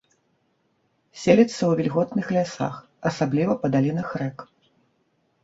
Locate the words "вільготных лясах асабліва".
1.81-3.53